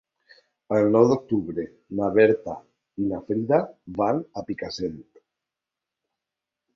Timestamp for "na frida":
3.11-3.59